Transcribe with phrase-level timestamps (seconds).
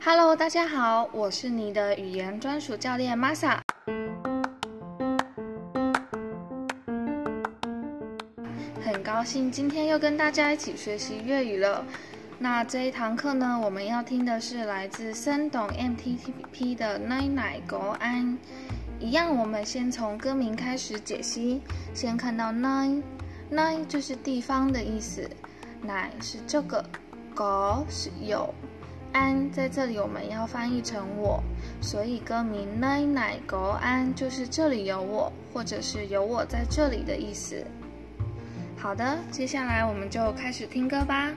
[0.00, 3.58] Hello，大家好，我是你的语言专属教练 Masa。
[8.80, 11.84] 很高兴今天又跟大家一起学习粤语了。
[12.38, 18.24] 那这一堂课呢，我们要听的是来自森懂 MTTP 的《奶奶国安》。
[19.00, 21.60] 一样，我们先从歌名开始解析。
[21.92, 23.02] 先看到奶，
[23.50, 25.28] 奶就是地方的意思，
[25.82, 26.84] 奶是这个，
[27.34, 28.54] 国是有。
[29.12, 31.42] 安在这里，我们要翻译成我，
[31.80, 37.64] 所以歌名奈奈国安就是这里有我，或者是有我在这里的意思。
[38.76, 41.32] 好的，接下来我们就开始听歌吧。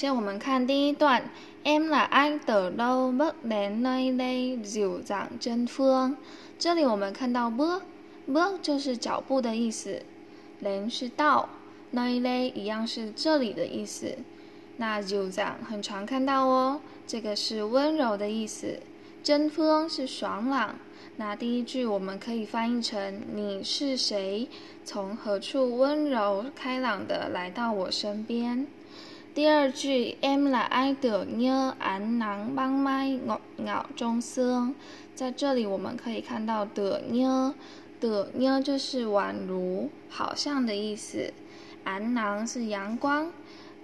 [0.00, 1.30] 先我们看第一段
[1.62, 6.16] ，Em là ai từ đâu bước đến nơi đây dịu dàng chân phương。
[6.58, 10.00] 这里我们看到 bước，bước 就是脚步的意思
[10.62, 11.50] ，đến 是到
[11.92, 14.16] ，nơi đây 一样是这里的意思。
[14.78, 18.80] 那 dịu dàng 很常看到哦，这个是温柔的意思，
[19.22, 20.76] 真风是爽朗。
[21.18, 24.48] 那第一句我们可以翻译成你是谁？
[24.82, 28.66] 从何处温柔开朗的来到我身边？
[29.32, 34.74] 第二句，em là ai đ ư ợ như ánh nắng ban mai ngọt ngào trong sương。
[35.14, 37.54] 在这里我们可以看到的 như，
[38.00, 41.32] 的 như 就是宛如、好像的意思。
[41.84, 43.30] ánh nắng 是阳光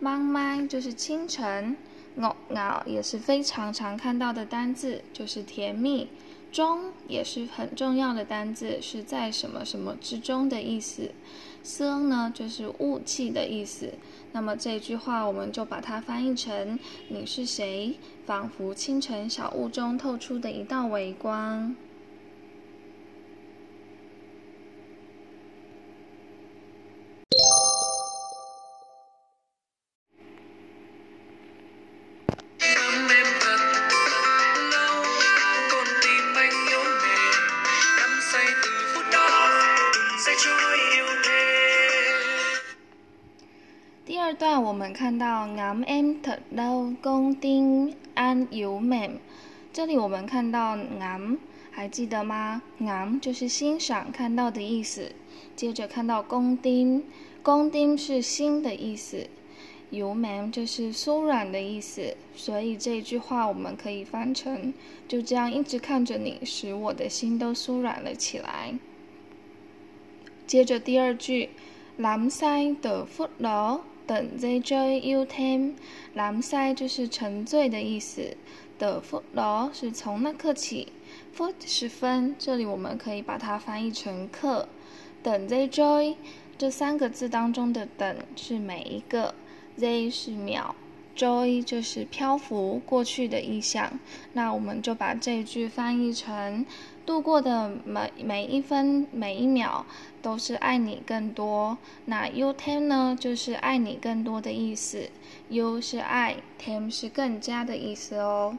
[0.03, 1.77] ，ban mai 就是清晨
[2.19, 6.09] ，ngọt ngào 也是非常常看到的单字，就是甜蜜。
[6.51, 11.13] 中也是很重要的单字，是在什么什么之中的意思。
[11.67, 13.93] 生呢，就是雾气的意思。
[14.31, 16.79] 那么这句话我们就把它翻译成：
[17.09, 17.97] 你是谁？
[18.25, 21.75] 仿佛清晨小雾中透出的一道微光。
[44.07, 49.19] 第二段我们看到 ngắm em thật lâu con tim an yếu mềm，
[49.73, 51.39] 这里我们看到 ngắm，
[51.73, 55.11] 还记得吗？ngắm 就是欣赏、看到的意思。
[55.57, 59.27] 接着看到 con tim，con tim 是心的意思
[59.91, 62.17] ，yếu mềm 就是酥软的意思。
[62.37, 64.73] 所以这句话我们可以翻成：
[65.09, 68.79] 就这样一直看着你，使我的心都酥软了起来。
[70.47, 71.51] 接着第二句
[71.99, 73.81] ，làm say từ phút đó。
[74.07, 75.75] 等 z j u time，
[76.15, 78.37] 蓝塞就是沉醉的意思。
[78.79, 80.93] 的 foot 咯是从那刻起
[81.37, 84.69] ，foot 是分，这里我们可以把它翻译成刻。
[85.23, 86.17] 等 z j
[86.57, 89.35] 这三个字当中的等是每一个
[89.77, 90.77] ，z 是秒
[91.17, 93.99] ，“joy” 就是漂浮过去的意象。
[94.35, 96.65] 那我们就把这句翻译成。
[97.07, 99.87] 度过的每每一分每一秒
[100.21, 101.79] 都是爱你更多。
[102.07, 105.09] 那 you ten” 呢，就是爱你更多的意思。
[105.49, 108.59] you 是爱，“ten” 是更加的意思哦。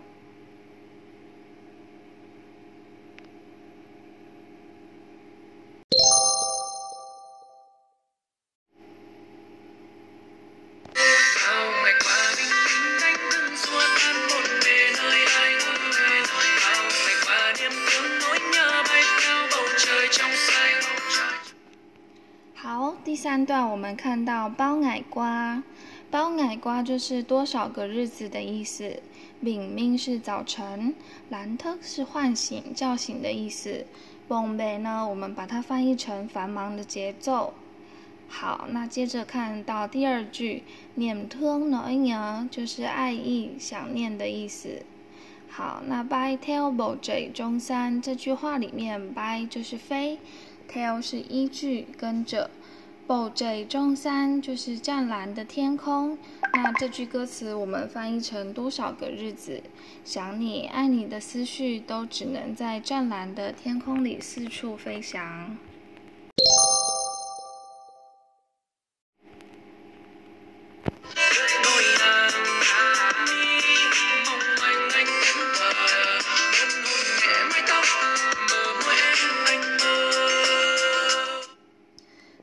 [22.79, 25.63] 好第三段我们看到包奶瓜，
[26.11, 29.01] 包奶瓜就是多少个日子的意思。
[29.39, 30.93] 明明是早晨，
[31.29, 33.87] 兰特是唤醒、叫醒的意思。
[34.27, 37.55] 蹦贝呢，我们把它翻译成繁忙的节奏。
[38.27, 40.61] 好，那接着看到第二句，
[40.93, 44.83] 念 thương nỗi nhớ 就是爱意、想念的意思。
[45.49, 50.19] 好，那 by tai bo ji 中山这句话里面，by 就是飞
[50.71, 52.49] Tell 是依据跟着。
[53.07, 56.17] ，Bo J 中山就是湛蓝的天空。
[56.53, 59.63] 那这句歌词我们翻译成多少个日子？
[60.03, 65.57] 想你爱你的思绪都只能在湛蓝的天空里四处飞翔。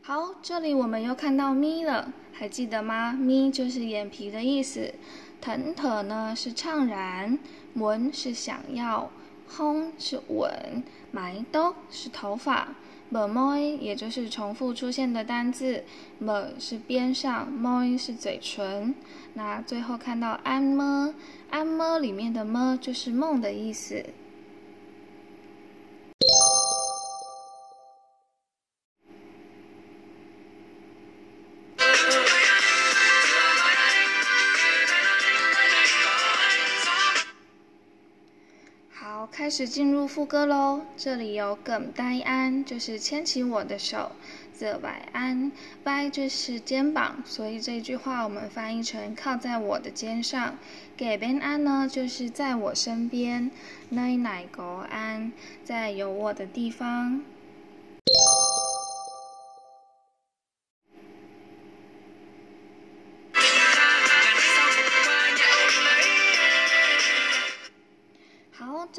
[0.06, 3.15] 好这里我们又看到咪了，还记得吗？
[3.15, 4.93] 咪就是眼皮的意思。
[5.41, 7.39] 腾特呢是怅然，
[7.73, 9.11] 闻是想要，
[9.49, 12.75] 轰是吻，埋都是头发。
[13.09, 15.85] 么么也就是重复出现的单字，
[16.19, 18.95] 么是边上，么是嘴唇。
[19.33, 21.15] 那最后看到安么，
[21.49, 24.05] 安么里面的么就是梦的意思。
[39.44, 44.12] 开始进入副歌喽，这里有梗呆安，就是牵起我的手
[44.58, 50.56] ；；“thebai’an”，“bai” 就是肩膀，所以这句话我们翻译成靠在我的肩上。
[50.96, 53.50] 给边安呢，就是在我身边；
[53.91, 55.31] 奶奶狗安，
[55.62, 57.23] 在有我的地方。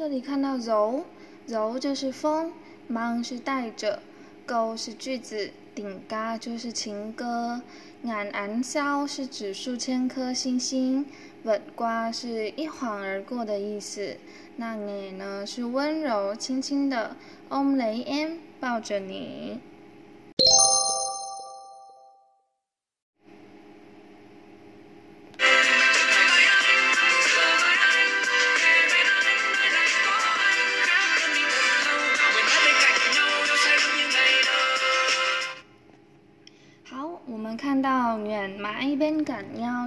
[0.06, 1.04] 这里看到柔，
[1.48, 2.52] 柔就是风，
[2.86, 4.00] 忙是带着，
[4.46, 7.60] 勾是句子，顶嘎就是情歌，
[8.04, 11.06] 眼 ánh sao 是指数千颗星星，
[11.42, 14.16] 吻瓜是一晃而过的意思，
[14.54, 17.16] 那你呢是温柔轻轻的
[17.50, 19.58] ，om le m 抱着你。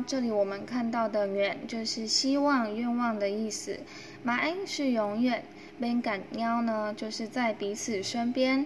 [0.06, 3.80] 这里我们看到的远就是希望、愿望的意思。
[4.24, 5.44] 马是永远，
[5.80, 8.66] 边赶腰呢就是在彼此身边。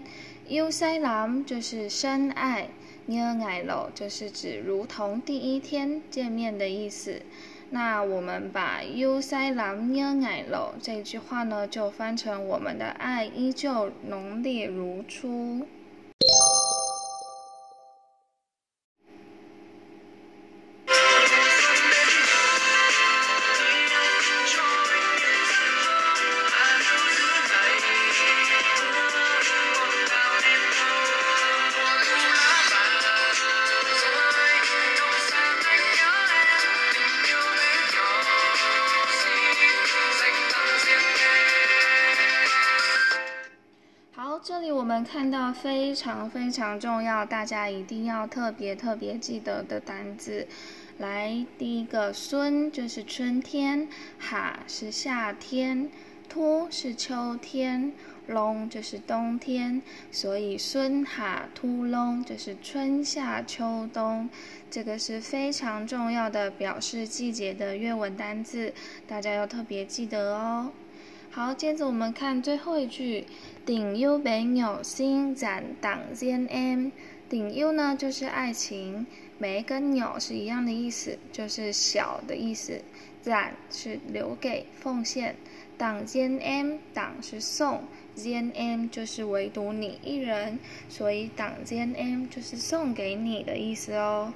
[0.49, 2.69] usain 就是深爱
[3.07, 7.21] ，nhớ ngày đầu 就是指如同第一天见面的意思。
[7.69, 15.65] 那我们把 yêu say lắm nhớ ngày đầu 这句话呢就翻成我们的爱依旧浓烈如初。
[45.13, 50.47] 看到非常非常重要，大家一定要特别特别记得的单字。
[50.97, 53.87] 来，第一个“孙”就是春天
[54.17, 55.87] ，“哈”是夏天
[56.27, 57.93] ，“突”是秋天
[58.25, 59.83] ，“隆”就是冬天。
[60.11, 64.27] 所以“孙哈突龙”就是春夏秋冬，
[64.71, 68.73] 这个是非常重要的表示季节的粤文单字，
[69.07, 70.71] 大家要特别记得哦。
[71.35, 73.25] 好，接着我们看最后一句，
[73.65, 76.91] 顶 u 北纽心展挡间 m，
[77.27, 79.07] 顶 u 呢就是爱情，
[79.39, 82.79] 梅跟纽是一样的意思，就是小的意思，
[83.23, 85.35] 展是留给奉献，
[85.75, 87.81] 挡间 m 挡是送，
[88.13, 94.31] 间 m 就是唯独你一人，所以挡间 m 就是送给你的意思哦。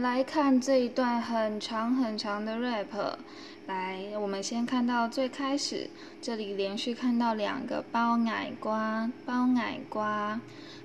[0.00, 3.16] 来看这一段很长很长的 rap，
[3.66, 5.88] 来，我们先看到最开始，
[6.20, 10.38] 这里连续看到两个包奶瓜，包奶瓜，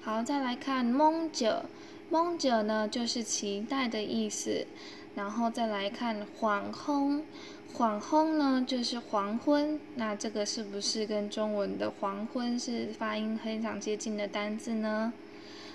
[0.02, 1.64] 好，再来看蒙者，
[2.11, 4.67] 蒙者呢就是期待的意思。
[5.14, 7.25] 然后再来看黄昏，
[7.73, 9.81] 黄昏呢就是黄昏。
[9.97, 15.12] 那这个是不是跟中文的黄昏是发音非常接近的单字呢？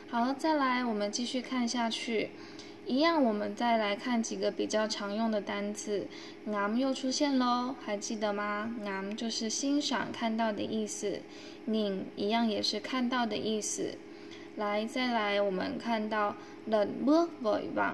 [0.09, 2.29] 好，再来我们继续看下去。
[2.85, 6.05] 一样，我们再来看几个比较常用的单词。
[6.45, 8.75] 眼又出现喽，还记得吗？
[8.83, 11.21] 眼就是欣赏、看到的意思。
[11.67, 13.97] 眼一样也是看到的意思。
[14.57, 16.35] 来，再来，我们看到
[16.65, 17.93] 冷 bước vội vàng，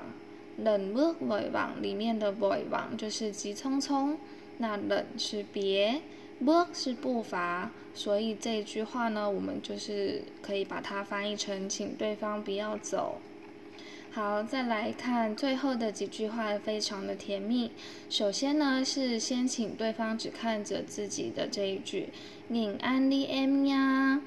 [0.57, 4.17] 冷 bước vội vàng 里面的 vội vàng 就是急匆匆。
[4.57, 6.01] 那冷是别
[6.43, 13.21] 不是步伐，所以这句话呢，我们就是可以把它翻译成请对方不要走。
[14.19, 17.71] 好，再来看最后的几句话，非常的甜蜜。
[18.09, 22.09] 首先呢，是先请对方只看着自己的这一句，
[22.49, 24.21] 宁安利 m 呀，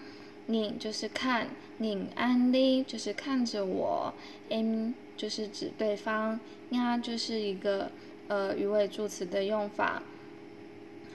[0.47, 4.15] 宁就是看，宁安利就是看着我
[4.49, 7.91] ，m 就是指对方，呀就是一个
[8.29, 10.03] 呃语尾助词的用法。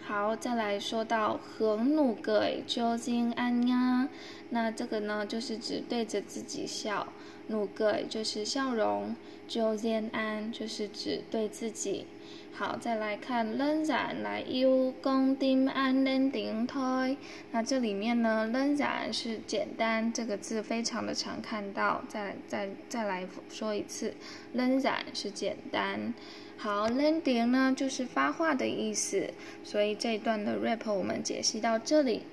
[0.08, 4.08] 好，再来说到和努给究竟安呀，
[4.52, 7.06] 那这个呢，就是指对着自己笑。
[7.48, 9.14] 努个就是笑容，
[9.50, 12.06] 就念安就是指对自己。
[12.54, 17.18] 好，再来看仍然来又公丁安冷顶胎。
[17.52, 22.02] 那这里面呢，仍然是简单这个字非常的常看到。
[22.08, 24.14] 再再再来说一次，
[24.54, 26.14] 仍然是简单。
[26.60, 29.30] 好，，landing 呢就是发话的意思。
[29.64, 32.24] 所以这一段的 rap 我们解析到这里。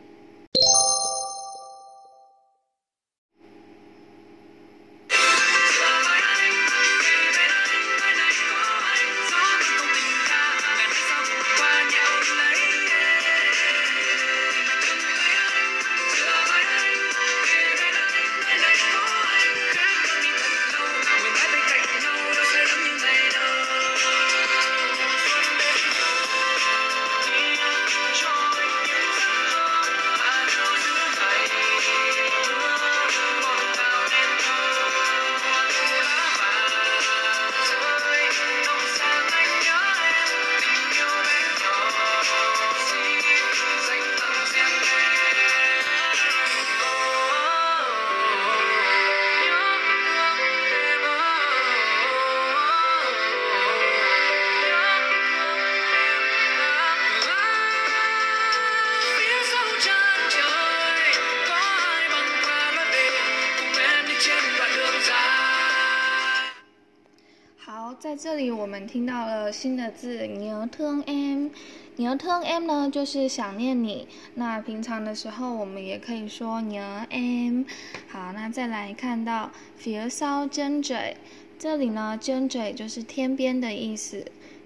[67.99, 71.51] 在这里，我们听到了新的字“牛 thương em”。
[71.97, 74.09] 牛 thương m” 呢，就是想念你。
[74.35, 77.65] 那平常的时候，我们也可以说牛 em。
[78.09, 81.15] 好，那再来看到 phía sau chân trời，
[81.59, 84.25] 这里呢，chân trời 就是天边的意思。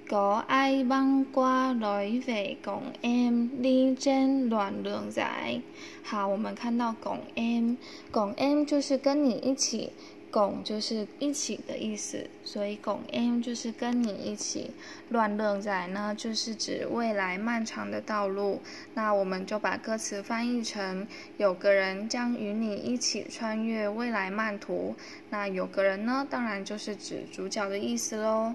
[0.08, 5.60] có ai băng qua nói về cùng em đi trên đoạn đường dài。
[6.02, 9.92] 好，我们看到 cùng em，cùng em 就是跟你一起。
[10.30, 14.70] 拱就是一起的意思，所以拱 M 就是跟你一起。
[15.10, 18.60] 乱乐仔呢，就是指未来漫长的道路。
[18.94, 21.06] 那我们就把歌词翻译成：
[21.38, 24.94] 有个人将与你一起穿越未来漫途。
[25.30, 28.54] 那有个人呢，当然就是指主角的意思喽。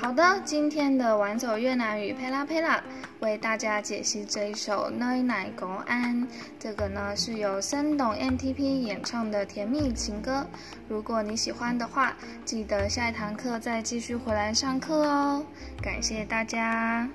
[0.00, 2.80] 好的，今天的玩走越南语佩拉佩拉
[3.18, 6.22] 为大家解析这一首《nơi này có anh》，
[6.58, 10.46] 这个呢是由森董 MTP 演唱的甜蜜情歌。
[10.88, 15.44] 如果你喜欢的话，记得下一堂课再继续回来上课哦。
[15.82, 17.08] 感谢大家。